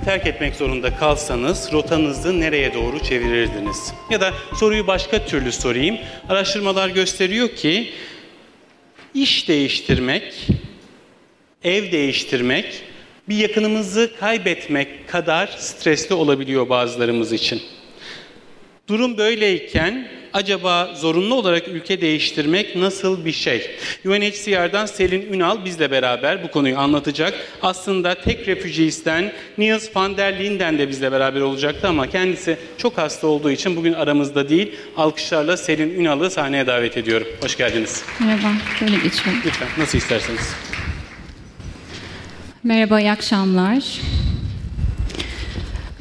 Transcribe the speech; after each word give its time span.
terk 0.00 0.26
etmek 0.26 0.54
zorunda 0.54 0.96
kalsanız 0.96 1.72
rotanızı 1.72 2.40
nereye 2.40 2.74
doğru 2.74 3.02
çevirirdiniz? 3.02 3.94
Ya 4.10 4.20
da 4.20 4.32
soruyu 4.54 4.86
başka 4.86 5.26
türlü 5.26 5.52
sorayım. 5.52 5.98
Araştırmalar 6.28 6.88
gösteriyor 6.88 7.48
ki 7.48 7.90
iş 9.14 9.48
değiştirmek, 9.48 10.48
ev 11.64 11.92
değiştirmek 11.92 12.82
bir 13.28 13.36
yakınımızı 13.36 14.12
kaybetmek 14.20 15.08
kadar 15.08 15.46
stresli 15.46 16.14
olabiliyor 16.14 16.68
bazılarımız 16.68 17.32
için. 17.32 17.62
Durum 18.88 19.18
böyleyken 19.18 20.08
acaba 20.32 20.94
zorunlu 20.94 21.34
olarak 21.34 21.68
ülke 21.68 22.00
değiştirmek 22.00 22.76
nasıl 22.76 23.24
bir 23.24 23.32
şey? 23.32 23.70
UNHCR'dan 24.04 24.86
Selin 24.86 25.32
Ünal 25.32 25.64
bizle 25.64 25.90
beraber 25.90 26.44
bu 26.44 26.50
konuyu 26.50 26.78
anlatacak. 26.78 27.34
Aslında 27.62 28.14
tek 28.14 28.48
refugees'ten 28.48 29.32
Niels 29.58 29.96
van 29.96 30.16
der 30.16 30.38
Linden 30.38 30.78
de 30.78 30.88
bizle 30.88 31.12
beraber 31.12 31.40
olacaktı 31.40 31.88
ama 31.88 32.06
kendisi 32.06 32.56
çok 32.78 32.98
hasta 32.98 33.26
olduğu 33.26 33.50
için 33.50 33.76
bugün 33.76 33.92
aramızda 33.92 34.48
değil. 34.48 34.72
Alkışlarla 34.96 35.56
Selin 35.56 36.00
Ünal'ı 36.00 36.30
sahneye 36.30 36.66
davet 36.66 36.96
ediyorum. 36.96 37.26
Hoş 37.42 37.56
geldiniz. 37.56 38.02
Merhaba, 38.20 38.52
böyle 38.80 38.96
geçiyorum. 38.96 39.42
Lütfen, 39.46 39.68
nasıl 39.78 39.98
isterseniz. 39.98 40.54
Merhaba, 42.64 43.00
iyi 43.00 43.10
akşamlar. 43.10 43.82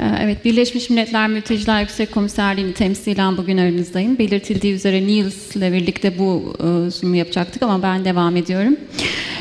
Ee, 0.01 0.05
evet, 0.21 0.45
Birleşmiş 0.45 0.89
Milletler 0.89 1.27
Mülteciler 1.27 1.81
Yüksek 1.81 2.11
Komiserliği'ni 2.11 2.73
temsilen 2.73 3.37
bugün 3.37 3.57
aranızdayım. 3.57 4.17
Belirtildiği 4.17 4.73
üzere 4.73 5.07
Niels 5.07 5.55
ile 5.55 5.73
birlikte 5.73 6.19
bu 6.19 6.53
e, 6.59 6.91
sunumu 6.91 7.15
yapacaktık 7.15 7.63
ama 7.63 7.83
ben 7.83 8.05
devam 8.05 8.35
ediyorum. 8.35 8.77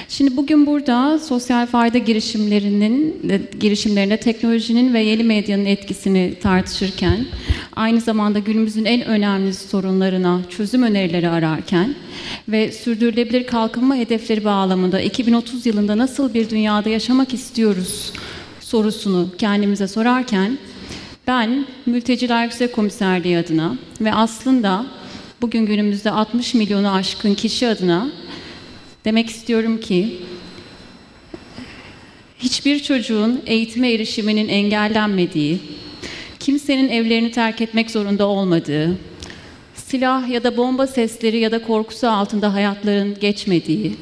Şimdi 0.09 0.37
bugün 0.37 0.67
burada 0.67 1.19
sosyal 1.19 1.67
fayda 1.67 1.99
girişimlerinin 1.99 3.23
girişimlerine 3.61 4.17
teknolojinin 4.17 4.95
ve 4.95 5.01
yeni 5.01 5.25
medyanın 5.25 5.65
etkisini 5.65 6.35
tartışırken, 6.43 7.27
aynı 7.77 8.01
zamanda 8.01 8.39
günümüzün 8.39 8.85
en 8.85 9.05
önemli 9.05 9.55
sorunlarına 9.55 10.41
çözüm 10.51 10.83
önerileri 10.83 11.29
ararken 11.29 11.95
ve 12.49 12.73
sürdürülebilir 12.73 13.47
kalkınma 13.47 13.97
hedefleri 13.97 14.45
bağlamında 14.45 15.01
2030 15.01 15.67
yılında 15.67 15.99
nasıl 15.99 16.35
bir 16.35 16.51
dünyada 16.51 16.89
yaşamak 16.89 17.35
istiyoruz 17.35 18.13
sorusunu 18.71 19.29
kendimize 19.38 19.88
sorarken 19.88 20.59
ben 21.26 21.66
Mülteciler 21.87 22.45
Yüksek 22.45 22.73
Komiserliği 22.73 23.38
adına 23.38 23.77
ve 24.01 24.15
aslında 24.15 24.87
bugün 25.43 25.66
günümüzde 25.66 26.10
60 26.10 26.54
milyonu 26.54 26.93
aşkın 26.93 27.35
kişi 27.35 27.68
adına 27.68 28.10
demek 29.04 29.30
istiyorum 29.30 29.80
ki 29.80 30.18
hiçbir 32.38 32.82
çocuğun 32.82 33.43
eğitime 33.46 33.93
erişiminin 33.93 34.49
engellenmediği, 34.49 35.60
kimsenin 36.40 36.88
evlerini 36.88 37.30
terk 37.30 37.60
etmek 37.60 37.90
zorunda 37.90 38.27
olmadığı, 38.27 38.96
silah 39.74 40.29
ya 40.29 40.45
da 40.45 40.57
bomba 40.57 40.87
sesleri 40.87 41.38
ya 41.38 41.52
da 41.52 41.62
korkusu 41.62 42.09
altında 42.09 42.55
hayatların 42.55 43.21
geçmediği, 43.21 43.96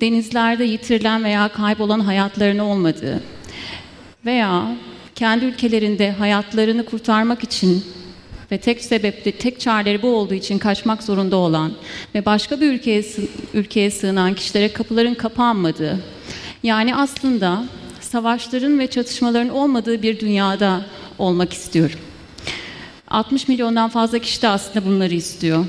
denizlerde 0.00 0.64
yitirilen 0.64 1.24
veya 1.24 1.48
kaybolan 1.48 2.00
hayatların 2.00 2.58
olmadığı, 2.58 3.22
veya 4.24 4.76
kendi 5.14 5.44
ülkelerinde 5.44 6.10
hayatlarını 6.10 6.84
kurtarmak 6.84 7.44
için 7.44 7.84
ve 8.52 8.58
tek 8.58 8.84
sebeple 8.84 9.32
tek 9.32 9.60
çareleri 9.60 10.02
bu 10.02 10.08
olduğu 10.08 10.34
için 10.34 10.58
kaçmak 10.58 11.02
zorunda 11.02 11.36
olan 11.36 11.72
ve 12.14 12.24
başka 12.24 12.60
bir 12.60 12.72
ülkeye 12.72 13.04
ülkeye 13.54 13.90
sığınan 13.90 14.34
kişilere 14.34 14.72
kapıların 14.72 15.14
kapanmadığı 15.14 15.98
yani 16.62 16.96
aslında 16.96 17.64
savaşların 18.00 18.78
ve 18.78 18.86
çatışmaların 18.86 19.48
olmadığı 19.48 20.02
bir 20.02 20.20
dünyada 20.20 20.86
olmak 21.18 21.52
istiyorum. 21.52 21.98
60 23.08 23.48
milyondan 23.48 23.88
fazla 23.88 24.18
kişi 24.18 24.42
de 24.42 24.48
aslında 24.48 24.86
bunları 24.86 25.14
istiyor. 25.14 25.66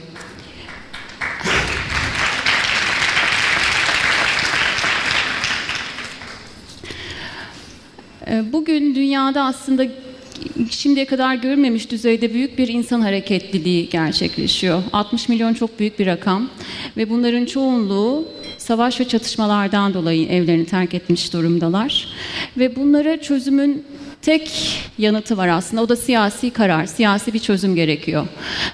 Bugün 8.52 8.96
dünyada 8.96 9.44
aslında 9.44 9.86
şimdiye 10.70 11.06
kadar 11.06 11.36
görülmemiş 11.36 11.92
düzeyde 11.92 12.34
büyük 12.34 12.58
bir 12.58 12.68
insan 12.68 13.02
hareketliliği 13.02 13.90
gerçekleşiyor. 13.90 14.84
60 14.94 15.30
milyon 15.30 15.54
çok 15.54 15.80
büyük 15.80 16.00
bir 16.00 16.06
rakam 16.06 16.50
ve 16.98 17.10
bunların 17.10 17.46
çoğunluğu 17.46 18.28
savaş 18.58 19.00
ve 19.00 19.08
çatışmalardan 19.08 19.94
dolayı 19.94 20.28
evlerini 20.28 20.66
terk 20.66 20.94
etmiş 20.94 21.34
durumdalar. 21.34 22.08
Ve 22.58 22.76
bunlara 22.76 23.22
çözümün 23.22 23.84
tek 24.22 24.80
yanıtı 24.98 25.38
var 25.38 25.48
aslında. 25.48 25.82
O 25.82 25.90
da 25.90 25.96
siyasi 25.96 26.50
karar, 26.50 26.86
siyasi 26.86 27.34
bir 27.34 27.40
çözüm 27.40 27.76
gerekiyor. 27.76 28.28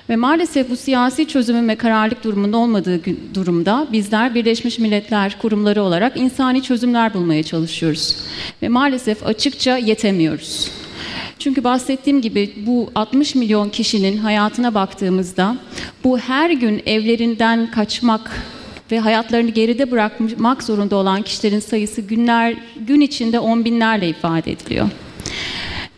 Ve 0.10 0.16
maalesef 0.16 0.70
bu 0.70 0.76
siyasi 0.76 1.28
çözümün 1.28 1.70
ve 1.70 1.76
kararlılık 1.76 2.24
durumunda 2.24 2.58
olmadığı 2.58 3.02
durumda 3.34 3.88
bizler 3.92 4.36
Birleşmiş 4.36 4.80
Milletler 4.80 5.38
kurumları 5.42 5.84
olarak 5.84 6.18
insani 6.18 6.64
çözümler 6.64 7.14
bulmaya 7.14 7.44
çalışıyoruz. 7.44 8.18
Ve 8.62 8.70
maalesef 8.70 9.26
açıkça 9.26 9.78
yetemiyoruz. 9.78 10.72
Çünkü 11.40 11.64
bahsettiğim 11.64 12.22
gibi 12.22 12.54
bu 12.58 12.92
60 12.96 13.36
milyon 13.36 13.70
kişinin 13.70 14.18
hayatına 14.18 14.74
baktığımızda 14.74 15.58
bu 16.04 16.18
her 16.18 16.50
gün 16.50 16.82
evlerinden 16.86 17.72
kaçmak 17.72 18.32
ve 18.92 19.00
hayatlarını 19.00 19.50
geride 19.50 19.92
bırakmak 19.92 20.64
zorunda 20.64 20.96
olan 20.96 21.22
kişilerin 21.22 21.60
sayısı 21.60 22.02
günler 22.02 22.56
gün 22.88 23.02
içinde 23.02 23.40
on 23.40 23.66
binlerle 23.66 24.10
ifade 24.10 24.52
ediliyor. 24.52 24.90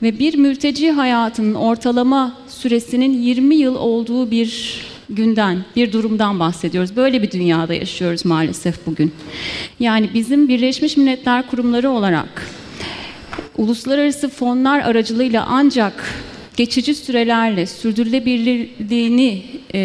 Ve 0.01 0.19
bir 0.19 0.37
mülteci 0.37 0.91
hayatının 0.91 1.53
ortalama 1.53 2.37
süresinin 2.47 3.21
20 3.21 3.55
yıl 3.55 3.75
olduğu 3.75 4.31
bir 4.31 4.81
günden, 5.09 5.65
bir 5.75 5.91
durumdan 5.91 6.39
bahsediyoruz. 6.39 6.95
Böyle 6.95 7.21
bir 7.21 7.31
dünyada 7.31 7.73
yaşıyoruz 7.73 8.25
maalesef 8.25 8.85
bugün. 8.85 9.11
Yani 9.79 10.09
bizim 10.13 10.47
Birleşmiş 10.47 10.97
Milletler 10.97 11.47
kurumları 11.47 11.89
olarak 11.89 12.47
uluslararası 13.57 14.29
fonlar 14.29 14.79
aracılığıyla 14.79 15.45
ancak 15.49 16.13
geçici 16.57 16.95
sürelerle 16.95 17.65
sürdürülebilirliğini 17.65 19.43
e, 19.73 19.79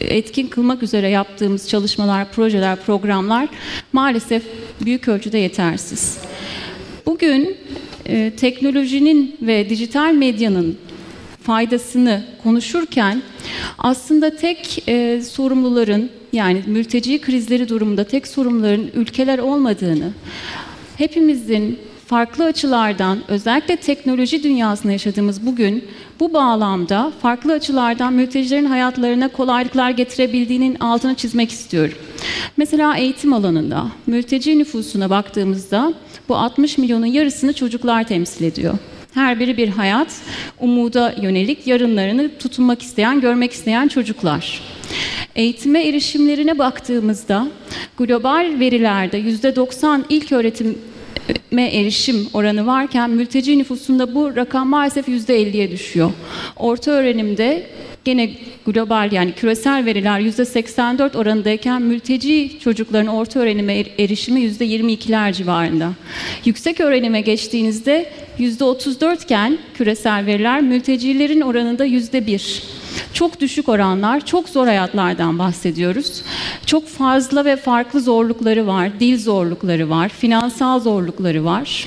etkin 0.00 0.46
kılmak 0.46 0.82
üzere 0.82 1.08
yaptığımız 1.08 1.68
çalışmalar, 1.68 2.32
projeler, 2.32 2.76
programlar 2.76 3.48
maalesef 3.92 4.42
büyük 4.80 5.08
ölçüde 5.08 5.38
yetersiz. 5.38 6.18
Bugün 7.06 7.56
e, 8.06 8.32
teknolojinin 8.36 9.36
ve 9.42 9.68
dijital 9.68 10.12
medyanın 10.12 10.78
faydasını 11.42 12.24
konuşurken 12.42 13.22
aslında 13.78 14.36
tek 14.36 14.88
e, 14.88 15.22
sorumluların 15.22 16.10
yani 16.32 16.62
mülteci 16.66 17.20
krizleri 17.20 17.68
durumunda 17.68 18.04
tek 18.04 18.28
sorumluların 18.28 18.90
ülkeler 18.94 19.38
olmadığını, 19.38 20.12
hepimizin 20.96 21.78
farklı 22.10 22.44
açılardan 22.44 23.18
özellikle 23.28 23.76
teknoloji 23.76 24.42
dünyasında 24.42 24.92
yaşadığımız 24.92 25.46
bugün 25.46 25.84
bu 26.20 26.32
bağlamda 26.32 27.12
farklı 27.22 27.52
açılardan 27.52 28.12
mültecilerin 28.12 28.64
hayatlarına 28.64 29.28
kolaylıklar 29.28 29.90
getirebildiğinin 29.90 30.76
altını 30.80 31.14
çizmek 31.14 31.50
istiyorum. 31.50 31.94
Mesela 32.56 32.96
eğitim 32.96 33.32
alanında 33.32 33.86
mülteci 34.06 34.58
nüfusuna 34.58 35.10
baktığımızda 35.10 35.94
bu 36.28 36.36
60 36.36 36.78
milyonun 36.78 37.06
yarısını 37.06 37.52
çocuklar 37.52 38.04
temsil 38.04 38.44
ediyor. 38.44 38.74
Her 39.14 39.40
biri 39.40 39.56
bir 39.56 39.68
hayat, 39.68 40.08
umuda 40.60 41.14
yönelik 41.22 41.66
yarınlarını 41.66 42.30
tutunmak 42.38 42.82
isteyen, 42.82 43.20
görmek 43.20 43.52
isteyen 43.52 43.88
çocuklar. 43.88 44.62
Eğitime 45.36 45.88
erişimlerine 45.88 46.58
baktığımızda 46.58 47.48
global 47.98 48.54
verilerde 48.60 49.20
%90 49.20 50.02
ilk 50.08 50.32
öğretim 50.32 50.78
erişim 51.58 52.28
oranı 52.32 52.66
varken 52.66 53.10
mülteci 53.10 53.58
nüfusunda 53.58 54.14
bu 54.14 54.36
rakam 54.36 54.68
maalesef 54.68 55.08
%50'ye 55.08 55.70
düşüyor. 55.70 56.10
Orta 56.56 56.90
öğrenimde 56.90 57.66
gene 58.04 58.30
global 58.66 59.12
yani 59.12 59.32
küresel 59.32 59.84
veriler 59.84 60.20
%84 60.20 61.16
oranındayken 61.16 61.82
mülteci 61.82 62.58
çocukların 62.60 63.06
orta 63.06 63.40
öğrenime 63.40 63.78
er-, 63.78 63.90
erişimi 63.98 64.40
%22'ler 64.40 65.32
civarında. 65.32 65.92
Yüksek 66.44 66.80
öğrenime 66.80 67.20
geçtiğinizde 67.20 68.10
%34 68.38 69.24
iken 69.24 69.58
küresel 69.74 70.26
veriler 70.26 70.62
mültecilerin 70.62 71.40
oranında 71.40 71.86
%1. 71.86 72.79
Çok 73.12 73.40
düşük 73.40 73.68
oranlar, 73.68 74.26
çok 74.26 74.48
zor 74.48 74.66
hayatlardan 74.66 75.38
bahsediyoruz. 75.38 76.22
Çok 76.66 76.88
fazla 76.88 77.44
ve 77.44 77.56
farklı 77.56 78.00
zorlukları 78.00 78.66
var. 78.66 79.00
Dil 79.00 79.18
zorlukları 79.18 79.90
var, 79.90 80.08
finansal 80.08 80.80
zorlukları 80.80 81.44
var. 81.44 81.86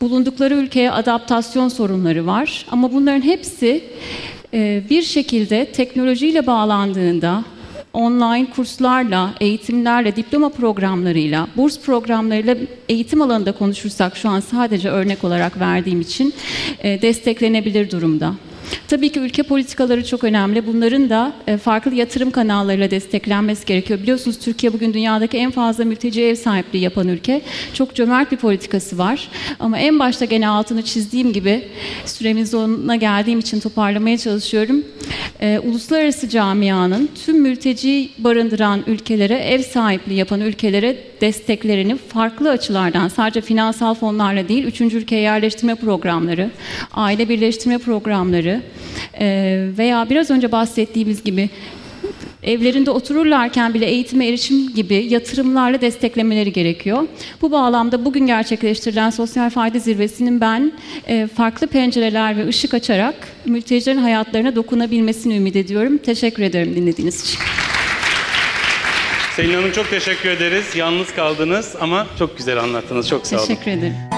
Bulundukları 0.00 0.54
ülkeye 0.54 0.90
adaptasyon 0.90 1.68
sorunları 1.68 2.26
var. 2.26 2.66
Ama 2.70 2.92
bunların 2.92 3.22
hepsi 3.22 3.84
e, 4.54 4.82
bir 4.90 5.02
şekilde 5.02 5.64
teknolojiyle 5.64 6.46
bağlandığında 6.46 7.44
online 7.92 8.46
kurslarla, 8.50 9.34
eğitimlerle, 9.40 10.16
diploma 10.16 10.48
programlarıyla, 10.48 11.48
burs 11.56 11.80
programlarıyla 11.80 12.56
eğitim 12.88 13.22
alanında 13.22 13.52
konuşursak 13.52 14.16
şu 14.16 14.28
an 14.28 14.40
sadece 14.40 14.88
örnek 14.88 15.24
olarak 15.24 15.60
verdiğim 15.60 16.00
için 16.00 16.34
e, 16.82 17.02
desteklenebilir 17.02 17.90
durumda. 17.90 18.34
Tabii 18.88 19.12
ki 19.12 19.20
ülke 19.20 19.42
politikaları 19.42 20.06
çok 20.06 20.24
önemli. 20.24 20.66
Bunların 20.66 21.10
da 21.10 21.32
e, 21.46 21.56
farklı 21.56 21.94
yatırım 21.94 22.30
kanallarıyla 22.30 22.90
desteklenmesi 22.90 23.66
gerekiyor. 23.66 24.00
Biliyorsunuz 24.00 24.38
Türkiye 24.38 24.72
bugün 24.72 24.94
dünyadaki 24.94 25.38
en 25.38 25.50
fazla 25.50 25.84
mülteci 25.84 26.22
ev 26.22 26.34
sahipliği 26.34 26.82
yapan 26.82 27.08
ülke. 27.08 27.42
Çok 27.74 27.94
cömert 27.94 28.32
bir 28.32 28.36
politikası 28.36 28.98
var. 28.98 29.28
Ama 29.60 29.78
en 29.78 29.98
başta 29.98 30.24
gene 30.24 30.48
altını 30.48 30.82
çizdiğim 30.82 31.32
gibi 31.32 31.68
süremiz 32.04 32.50
sonuna 32.50 32.96
geldiğim 32.96 33.38
için 33.38 33.60
toparlamaya 33.60 34.18
çalışıyorum. 34.18 34.84
E, 35.40 35.58
uluslararası 35.58 36.28
camianın 36.28 37.08
tüm 37.24 37.40
mülteci 37.42 38.10
barındıran 38.18 38.82
ülkelere, 38.86 39.34
ev 39.34 39.62
sahipliği 39.62 40.14
yapan 40.14 40.40
ülkelere 40.40 40.96
desteklerini 41.20 41.96
farklı 41.96 42.50
açılardan 42.50 43.08
sadece 43.08 43.40
finansal 43.40 43.94
fonlarla 43.94 44.48
değil, 44.48 44.64
üçüncü 44.64 44.96
ülkeye 44.96 45.22
yerleştirme 45.22 45.74
programları, 45.74 46.50
aile 46.92 47.28
birleştirme 47.28 47.78
programları 47.78 48.60
e, 49.20 49.26
veya 49.78 50.10
biraz 50.10 50.30
önce 50.30 50.52
bahsettiğimiz 50.52 51.24
gibi 51.24 51.50
evlerinde 52.46 52.90
otururlarken 52.90 53.74
bile 53.74 53.86
eğitime 53.86 54.28
erişim 54.28 54.74
gibi 54.74 54.94
yatırımlarla 54.94 55.80
desteklemeleri 55.80 56.52
gerekiyor. 56.52 57.02
Bu 57.42 57.52
bağlamda 57.52 58.04
bugün 58.04 58.26
gerçekleştirilen 58.26 59.10
sosyal 59.10 59.50
fayda 59.50 59.78
zirvesinin 59.78 60.40
ben 60.40 60.72
e, 61.08 61.26
farklı 61.26 61.66
pencereler 61.66 62.36
ve 62.36 62.48
ışık 62.48 62.74
açarak 62.74 63.14
mültecilerin 63.44 63.98
hayatlarına 63.98 64.56
dokunabilmesini 64.56 65.36
ümit 65.36 65.56
ediyorum. 65.56 65.98
Teşekkür 65.98 66.42
ederim 66.42 66.74
dinlediğiniz 66.76 67.22
için. 67.22 67.38
Selin 69.36 69.54
Hanım 69.54 69.72
çok 69.72 69.90
teşekkür 69.90 70.28
ederiz. 70.28 70.64
Yalnız 70.76 71.14
kaldınız 71.14 71.74
ama 71.80 72.06
çok 72.18 72.36
güzel 72.38 72.58
anlattınız. 72.58 73.08
Çok 73.08 73.26
sağ 73.26 73.36
olun. 73.36 73.46
Teşekkür 73.46 73.70
ederim. 73.70 74.15